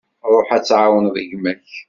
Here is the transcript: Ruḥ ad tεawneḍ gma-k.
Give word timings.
Ruḥ 0.31 0.49
ad 0.57 0.63
tεawneḍ 0.63 1.15
gma-k. 1.29 1.71